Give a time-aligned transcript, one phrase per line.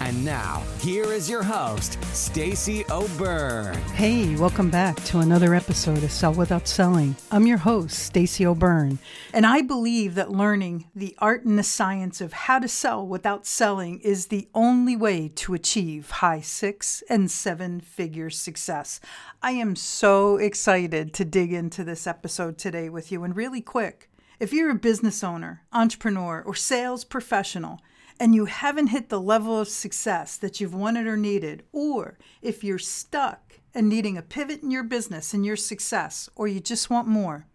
[0.00, 3.74] And now, here is your host, Stacey O'Byrne.
[3.94, 7.16] Hey, welcome back to another episode of Sell Without Selling.
[7.30, 8.98] I'm your host, Stacey O'Byrne,
[9.32, 13.46] and I believe that learning the art and the science of how to sell without
[13.46, 19.00] selling is the only way to achieve high six and seven figure success.
[19.42, 23.24] I am so excited to dig into this episode today with you.
[23.24, 27.80] And really quick, if you're a business owner, entrepreneur, or sales professional,
[28.20, 32.62] and you haven't hit the level of success that you've wanted or needed, or if
[32.62, 36.90] you're stuck and needing a pivot in your business and your success, or you just
[36.90, 37.46] want more,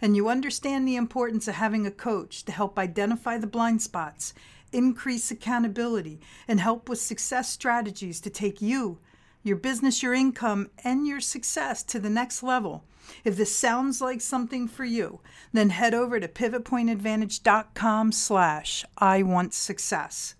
[0.00, 4.34] and you understand the importance of having a coach to help identify the blind spots,
[4.72, 8.98] increase accountability, and help with success strategies to take you,
[9.42, 12.84] your business, your income, and your success to the next level
[13.24, 15.20] if this sounds like something for you,
[15.52, 20.34] then head over to pivotpointadvantage.com slash I want success.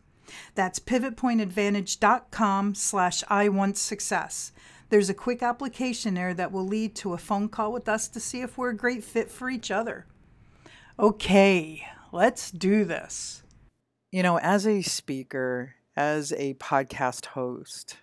[0.54, 4.52] That's pivotpointadvantage.com slash I want success.
[4.88, 8.20] There's a quick application there that will lead to a phone call with us to
[8.20, 10.06] see if we're a great fit for each other.
[10.98, 13.42] Okay, let's do this.
[14.10, 17.98] You know, as a speaker, as a podcast host,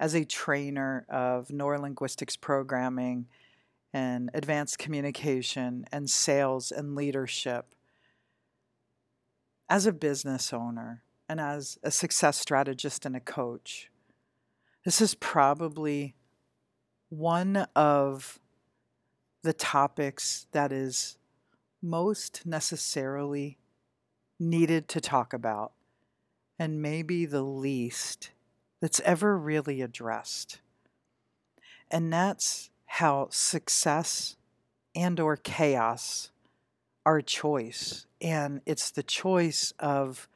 [0.00, 3.26] as a trainer of neurolinguistics programming,
[3.92, 7.74] and advanced communication and sales and leadership.
[9.68, 13.90] As a business owner and as a success strategist and a coach,
[14.84, 16.14] this is probably
[17.08, 18.38] one of
[19.42, 21.18] the topics that is
[21.82, 23.58] most necessarily
[24.38, 25.72] needed to talk about,
[26.58, 28.30] and maybe the least
[28.80, 30.60] that's ever really addressed.
[31.90, 34.36] And that's how success
[34.94, 36.30] and or chaos
[37.06, 38.06] are choice.
[38.20, 40.28] And it's the choice of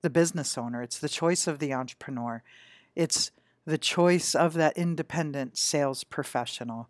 [0.00, 0.82] the business owner.
[0.82, 2.42] It's the choice of the entrepreneur.
[2.96, 3.30] It's
[3.66, 6.88] the choice of that independent sales professional.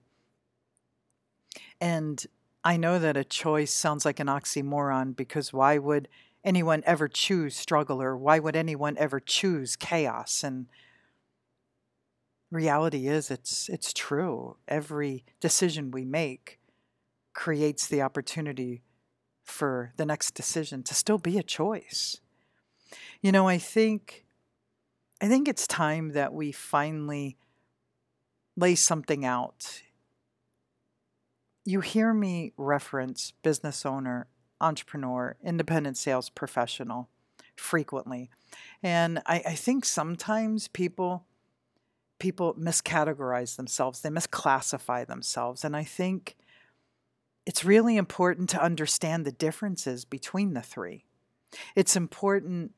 [1.80, 2.24] And
[2.64, 6.08] i know that a choice sounds like an oxymoron because why would
[6.44, 10.44] anyone ever choose struggle or why would anyone ever choose chaos?
[10.44, 10.66] And
[12.50, 14.56] reality is it's it's true.
[14.66, 16.58] Every decision we make
[17.34, 18.82] creates the opportunity
[19.44, 22.20] for the next decision to still be a choice.
[23.20, 24.24] You know, I think
[25.20, 27.36] I think it's time that we finally
[28.56, 29.82] lay something out.
[31.64, 34.26] You hear me reference business owner,
[34.60, 37.08] entrepreneur, independent sales professional
[37.56, 38.30] frequently.
[38.82, 41.24] And I, I think sometimes people
[42.18, 45.64] people miscategorize themselves, they misclassify themselves.
[45.64, 46.36] And I think
[47.46, 51.04] it's really important to understand the differences between the three.
[51.74, 52.72] It's important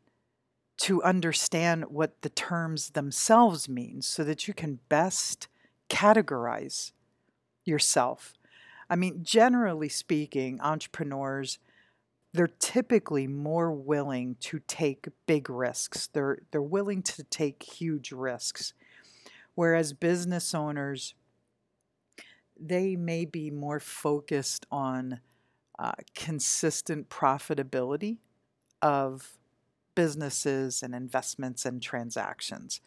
[0.82, 5.48] to understand what the terms themselves mean so that you can best
[5.88, 6.92] categorize
[7.64, 8.34] yourself.
[8.88, 11.58] I mean, generally speaking, entrepreneurs
[12.32, 16.08] they're typically more willing to take big risks.
[16.12, 18.72] They're they're willing to take huge risks.
[19.60, 21.12] Whereas business owners,
[22.58, 25.20] they may be more focused on
[25.78, 28.20] uh, consistent profitability
[28.80, 29.36] of
[29.94, 32.80] businesses and investments and transactions.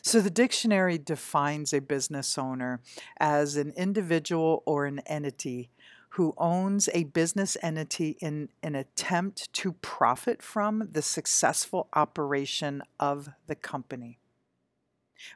[0.00, 2.80] So, the dictionary defines a business owner
[3.20, 5.68] as an individual or an entity
[6.12, 13.28] who owns a business entity in an attempt to profit from the successful operation of
[13.48, 14.18] the company.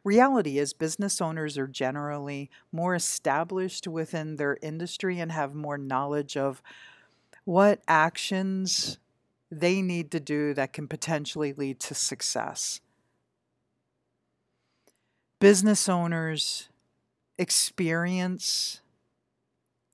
[0.05, 6.37] Reality is, business owners are generally more established within their industry and have more knowledge
[6.37, 6.63] of
[7.45, 8.99] what actions
[9.51, 12.81] they need to do that can potentially lead to success.
[15.41, 16.69] Business owners
[17.39, 18.83] experience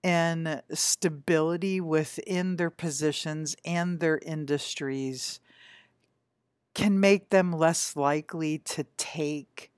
[0.02, 5.40] and stability within their positions and their industries
[6.74, 9.70] can make them less likely to take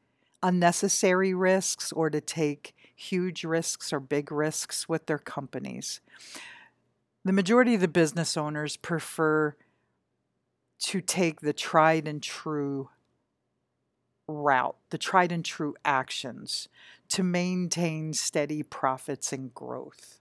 [0.43, 6.01] unnecessary risks or to take huge risks or big risks with their companies.
[7.25, 9.57] The majority of the business owners prefer
[10.81, 12.91] to take the tried and true
[14.27, 16.69] route, the tried and true actions
[17.09, 20.21] to maintain steady profits and growth.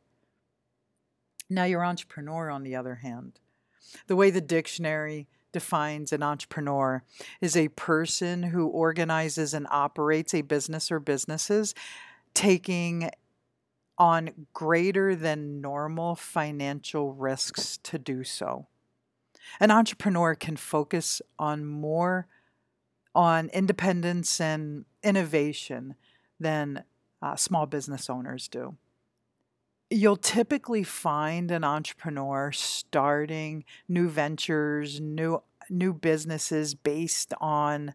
[1.49, 3.39] Now, your entrepreneur, on the other hand,
[4.07, 5.27] the way the dictionary
[5.57, 7.01] defines an entrepreneur
[7.41, 11.73] is a person who organizes and operates a business or businesses
[12.35, 13.09] taking
[13.97, 18.67] on greater than normal financial risks to do so.
[19.59, 22.27] An entrepreneur can focus on more
[23.15, 25.95] on independence and innovation
[26.39, 26.83] than
[27.23, 28.75] uh, small business owners do.
[29.89, 37.93] You'll typically find an entrepreneur starting new ventures, new new businesses based on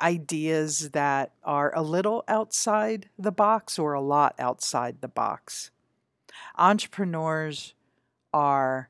[0.00, 5.70] ideas that are a little outside the box or a lot outside the box.
[6.58, 7.74] Entrepreneurs
[8.32, 8.88] are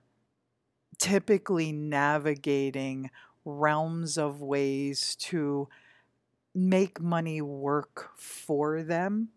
[0.99, 3.11] typically navigating
[3.45, 5.69] realms of ways to
[6.55, 9.29] make money work for them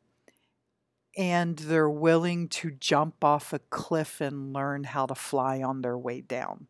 [1.18, 5.98] and they're willing to jump off a cliff and learn how to fly on their
[5.98, 6.68] way down.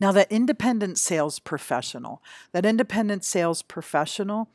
[0.00, 4.48] Now, that independent sales professional, that independent sales professional,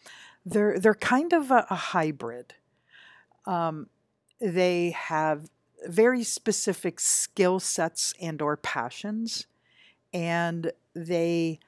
[0.46, 2.56] they're they're kind of a, a hybrid.
[3.46, 3.88] Um,
[4.40, 5.50] they have
[5.88, 9.48] very specific skill sets and or passions,
[10.14, 11.60] and they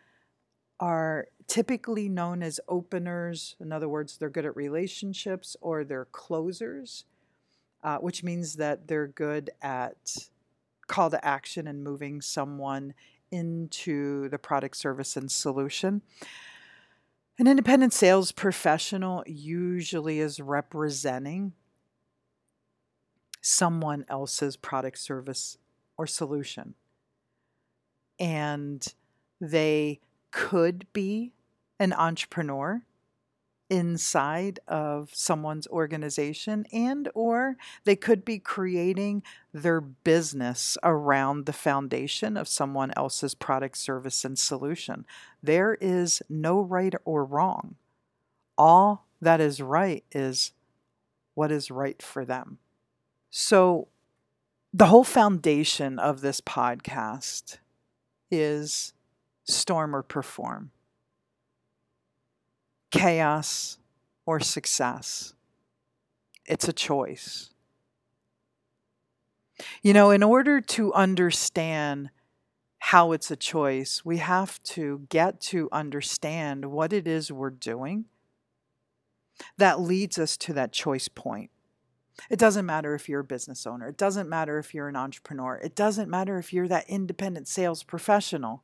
[0.80, 3.56] are typically known as openers.
[3.60, 7.06] In other words, they're good at relationships or they're closers,
[7.84, 10.30] uh, which means that they're good at
[10.88, 12.94] call to action and moving someone
[13.34, 16.04] into the product, service, and solution.
[17.40, 21.54] An independent sales professional usually is representing
[23.42, 25.58] someone else's product, service,
[25.98, 26.76] or solution.
[28.20, 28.86] And
[29.42, 30.00] they
[30.30, 31.34] could be
[31.80, 32.84] an entrepreneur
[33.74, 42.38] inside of someone's organization and or they could be creating their business around the foundation
[42.38, 45.08] of someone else's product service and solution.
[45.42, 47.74] There is no right or wrong.
[48.60, 50.52] All that is right is
[51.34, 52.60] what is right for them.
[53.32, 53.88] So
[54.72, 57.58] the whole foundation of this podcast
[58.30, 58.94] is
[59.46, 60.70] storm or perform
[62.94, 63.78] chaos
[64.26, 65.34] or success.
[66.46, 67.50] It's a choice.
[69.82, 72.12] You know, in order to understand
[72.78, 78.06] how it's a choice, we have to get to understand what it is we're doing
[79.58, 81.50] that leads us to that choice point.
[82.30, 83.88] It doesn't matter if you're a business owner.
[83.88, 85.56] It doesn't matter if you're an entrepreneur.
[85.56, 88.64] It doesn't matter if you're that independent sales professional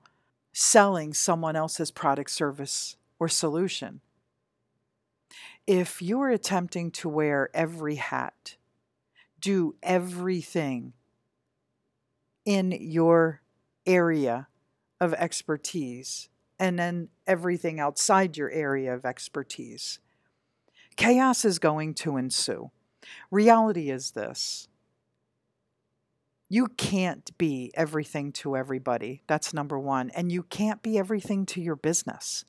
[0.54, 4.02] selling someone else's product, service, or solution
[5.70, 8.56] if you're attempting to wear every hat,
[9.40, 10.94] do everything
[12.44, 13.44] in your
[13.86, 14.48] area
[15.00, 16.28] of expertise,
[16.58, 20.00] and then everything outside your area of expertise,
[20.96, 22.72] chaos is going to ensue.
[23.30, 24.68] Reality is this
[26.50, 29.22] you can't be everything to everybody.
[29.28, 30.10] That's number one.
[30.16, 32.44] And you can't be everything to your business.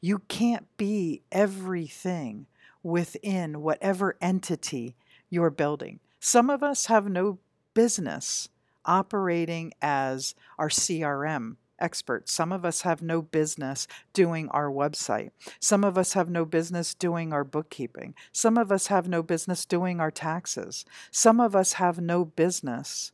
[0.00, 2.46] You can't be everything
[2.82, 4.94] within whatever entity
[5.28, 6.00] you're building.
[6.20, 7.38] Some of us have no
[7.74, 8.48] business
[8.84, 12.32] operating as our CRM experts.
[12.32, 15.30] Some of us have no business doing our website.
[15.60, 18.14] Some of us have no business doing our bookkeeping.
[18.32, 20.84] Some of us have no business doing our taxes.
[21.10, 23.12] Some of us have no business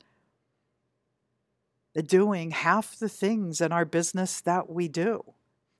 [2.06, 5.34] doing half the things in our business that we do.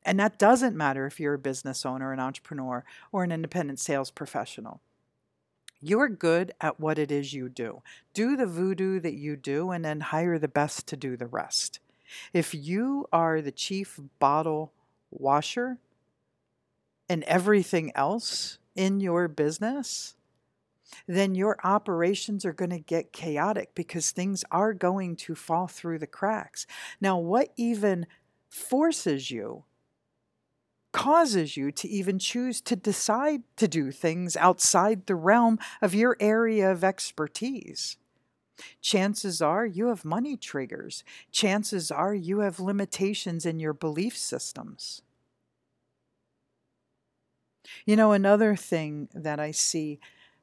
[0.04, 4.10] And that doesn't matter if you're a business owner, an entrepreneur, or an independent sales
[4.10, 4.80] professional.
[5.80, 7.82] You're good at what it is you do.
[8.14, 11.80] Do the voodoo that you do and then hire the best to do the rest.
[12.32, 14.72] If you are the chief bottle
[15.10, 15.78] washer
[17.08, 20.14] and everything else in your business,
[21.06, 25.98] then your operations are going to get chaotic because things are going to fall through
[25.98, 26.66] the cracks.
[27.00, 28.06] Now, what even
[28.48, 29.64] forces you
[30.92, 36.16] causes you to even choose to decide to do things outside the realm of your
[36.20, 37.96] area of expertise.
[38.80, 41.02] Chances are you have money triggers.
[41.30, 45.02] Chances are you have limitations in your belief systems.
[47.86, 49.98] You know, another thing that I see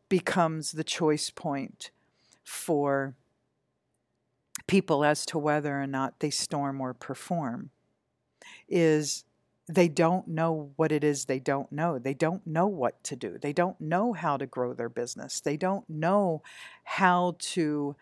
[0.09, 1.91] becomes the choice point
[2.43, 3.13] for
[4.67, 7.69] people as to whether or not they storm or perform
[8.67, 9.23] is
[9.69, 11.99] they don't know what it is they don't know.
[11.99, 13.37] They don't know what to do.
[13.39, 15.39] They don't know how to grow their business.
[15.39, 16.41] They don't know
[16.83, 17.95] how to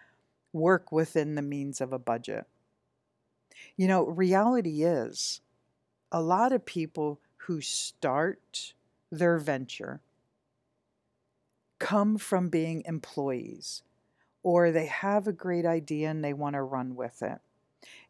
[0.53, 2.45] work within the means of a budget.
[3.75, 5.41] You know, reality is
[6.09, 8.73] a lot of people who start
[9.11, 9.99] their venture
[11.79, 13.83] come from being employees
[14.41, 17.39] or they have a great idea and they want to run with it.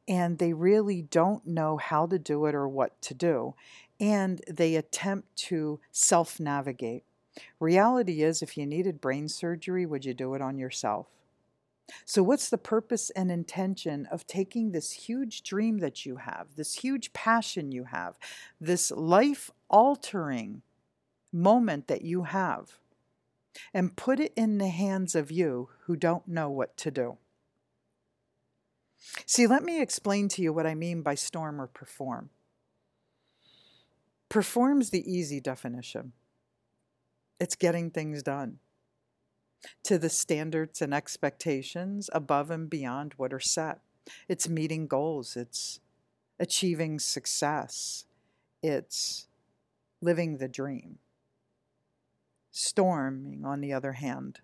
[0.08, 3.56] And they really don't know how to do it or what to do.
[4.00, 7.04] And they attempt to self navigate.
[7.60, 11.08] Reality is, if you needed brain surgery, would you do it on yourself?
[12.06, 16.76] So, what's the purpose and intention of taking this huge dream that you have, this
[16.76, 18.16] huge passion you have,
[18.60, 20.62] this life altering
[21.32, 22.80] moment that you have,
[23.74, 27.18] and put it in the hands of you who don't know what to do?
[29.26, 32.30] See, let me explain to you what I mean by storm or perform.
[34.30, 36.14] Perform's the easy definition.
[37.40, 38.60] It's getting things done
[39.84, 43.80] to the standards and expectations above and beyond what are set.
[44.28, 45.80] It's meeting goals, it's
[46.40, 48.06] achieving success,
[48.62, 49.28] it's
[50.02, 51.00] living the dream.
[52.52, 54.40] Storming, on the other hand,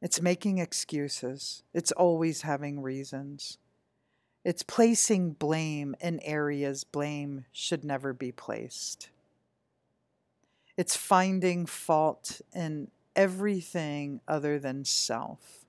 [0.00, 3.58] it's making excuses, it's always having reasons.
[4.44, 9.08] It's placing blame in areas blame should never be placed.
[10.76, 15.64] It's finding fault in everything other than self.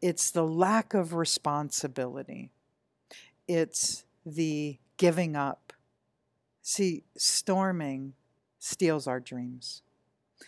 [0.00, 2.50] It's the lack of responsibility.
[3.46, 5.72] It's the giving up.
[6.62, 8.14] See, storming
[8.58, 9.82] steals our dreams.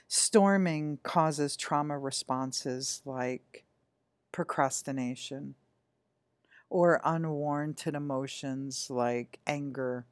[0.08, 3.64] Storming causes trauma responses like
[4.32, 5.54] procrastination
[6.68, 10.06] or unwarranted emotions like anger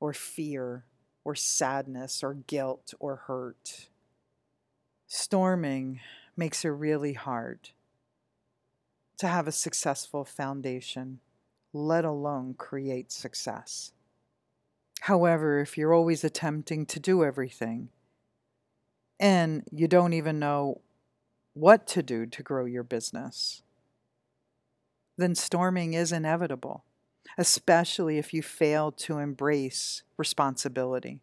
[0.00, 0.84] or fear
[1.24, 3.88] or sadness or guilt or hurt.
[5.06, 6.00] Storming
[6.36, 7.70] makes it really hard
[9.18, 11.20] to have a successful foundation,
[11.72, 13.92] let alone create success.
[15.02, 17.88] However, if you're always attempting to do everything
[19.22, 20.80] and you don't even know
[21.54, 23.62] what to do to grow your business,
[25.16, 26.82] then storming is inevitable,
[27.38, 31.20] especially if you fail to embrace responsibility.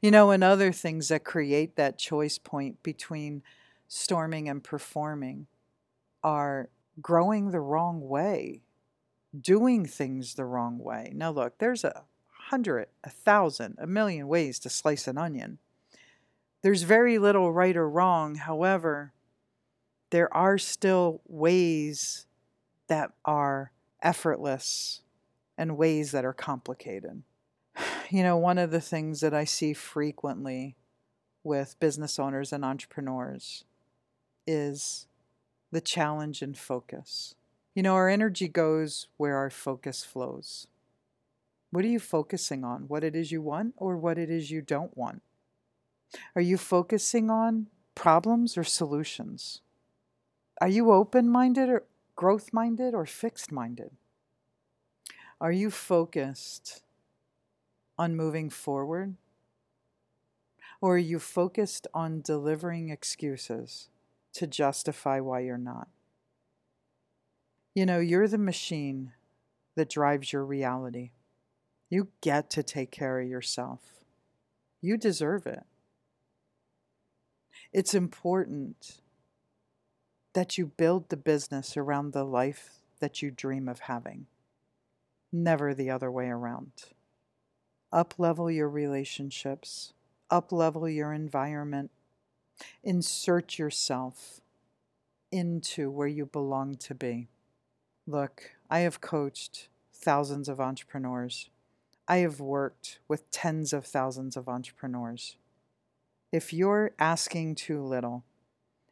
[0.00, 3.42] You know, and other things that create that choice point between
[3.86, 5.48] storming and performing
[6.24, 6.70] are
[7.02, 8.62] growing the wrong way,
[9.38, 11.12] doing things the wrong way.
[11.14, 12.04] Now, look, there's a
[12.48, 15.58] hundred, a thousand, a million ways to slice an onion.
[16.62, 18.36] There's very little right or wrong.
[18.36, 19.12] However,
[20.10, 22.26] there are still ways
[22.88, 23.72] that are
[24.02, 25.02] effortless
[25.58, 27.22] and ways that are complicated
[28.10, 30.76] you know, one of the things that I see frequently
[31.44, 33.64] with business owners and entrepreneurs
[34.46, 35.06] is
[35.70, 37.34] the challenge and focus.
[37.74, 40.66] You know, our energy goes where our focus flows.
[41.70, 42.84] What are you focusing on?
[42.88, 45.22] What it is you want or what it is you don't want?
[46.34, 49.60] Are you focusing on problems or solutions?
[50.60, 51.84] Are you open minded or
[52.14, 53.90] growth minded or fixed minded?
[55.40, 56.82] Are you focused
[57.98, 59.16] on moving forward?
[60.80, 63.88] Or are you focused on delivering excuses
[64.34, 65.88] to justify why you're not?
[67.74, 69.12] You know, you're the machine
[69.74, 71.10] that drives your reality.
[71.90, 73.80] You get to take care of yourself.
[74.80, 75.64] You deserve it.
[77.76, 79.02] It's important
[80.32, 84.28] that you build the business around the life that you dream of having,
[85.30, 86.72] never the other way around
[87.92, 89.92] up level your relationships,
[90.30, 91.90] up level your environment,
[92.82, 94.40] insert yourself
[95.30, 97.28] into where you belong to be.
[98.06, 101.50] Look, I have coached thousands of entrepreneurs.
[102.08, 105.36] I have worked with tens of thousands of entrepreneurs.
[106.32, 108.24] If you're asking too little,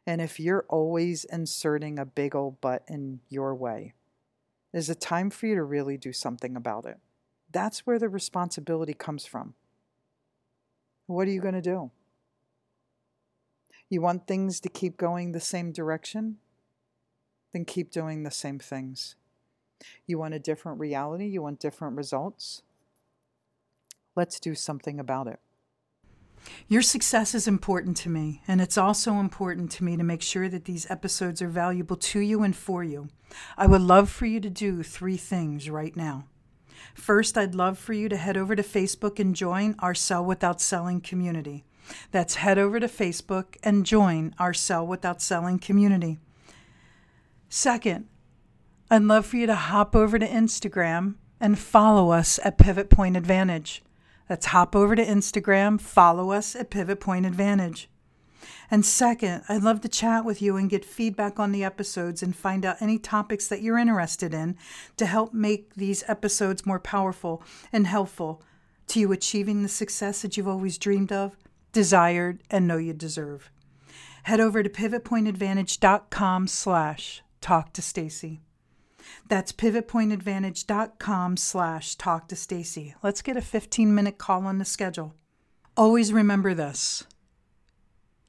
[0.07, 3.93] and if you're always inserting a big old butt in your way,
[4.73, 6.97] is it time for you to really do something about it?
[7.51, 9.53] That's where the responsibility comes from.
[11.07, 11.91] What are you going to do?
[13.89, 16.37] You want things to keep going the same direction?
[17.53, 19.15] Then keep doing the same things.
[20.07, 21.27] You want a different reality?
[21.27, 22.63] You want different results?
[24.15, 25.39] Let's do something about it.
[26.67, 30.49] Your success is important to me, and it's also important to me to make sure
[30.49, 33.09] that these episodes are valuable to you and for you.
[33.57, 36.25] I would love for you to do three things right now.
[36.93, 40.61] First, I'd love for you to head over to Facebook and join our Sell Without
[40.61, 41.65] Selling community.
[42.11, 46.19] That's head over to Facebook and join our Sell Without Selling community.
[47.49, 48.07] Second,
[48.89, 53.17] I'd love for you to hop over to Instagram and follow us at Pivot Point
[53.17, 53.83] Advantage.
[54.27, 57.89] That's hop over to Instagram, follow us at Pivot Point Advantage.
[58.71, 62.35] And second, I'd love to chat with you and get feedback on the episodes and
[62.35, 64.57] find out any topics that you're interested in
[64.97, 68.41] to help make these episodes more powerful and helpful
[68.87, 71.35] to you achieving the success that you've always dreamed of,
[71.71, 73.51] desired, and know you deserve.
[74.23, 78.41] Head over to pivotpointadvantage.com slash talk to Stacey.
[79.27, 82.95] That's pivotpointadvantage.com slash talk to Stacey.
[83.03, 85.15] Let's get a 15 minute call on the schedule.
[85.77, 87.03] Always remember this.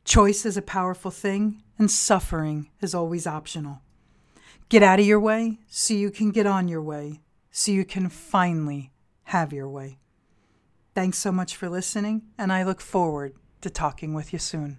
[0.04, 3.82] Choice is a powerful thing, and suffering is always optional.
[4.68, 8.08] Get out of your way so you can get on your way, so you can
[8.08, 8.92] finally
[9.24, 9.98] have your way.
[10.94, 14.78] Thanks so much for listening, and I look forward to talking with you soon.